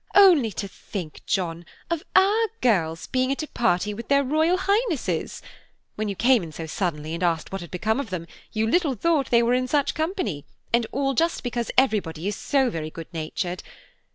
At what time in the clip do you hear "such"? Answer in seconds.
9.67-9.93